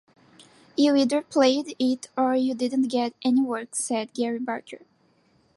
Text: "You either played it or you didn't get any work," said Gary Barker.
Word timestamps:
"You 0.75 0.95
either 0.95 1.21
played 1.21 1.75
it 1.77 2.07
or 2.17 2.33
you 2.35 2.55
didn't 2.55 2.87
get 2.87 3.13
any 3.23 3.41
work," 3.43 3.75
said 3.75 4.13
Gary 4.15 4.39
Barker. 4.39 4.81